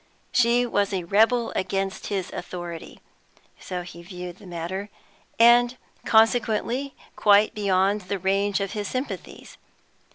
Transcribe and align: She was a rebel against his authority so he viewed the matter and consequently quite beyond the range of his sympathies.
She 0.31 0.65
was 0.65 0.93
a 0.95 1.03
rebel 1.03 1.51
against 1.55 2.07
his 2.07 2.31
authority 2.33 3.01
so 3.59 3.83
he 3.83 4.01
viewed 4.01 4.37
the 4.39 4.47
matter 4.47 4.89
and 5.37 5.77
consequently 6.05 6.95
quite 7.15 7.53
beyond 7.53 8.01
the 8.01 8.17
range 8.17 8.61
of 8.61 8.71
his 8.71 8.87
sympathies. 8.87 9.59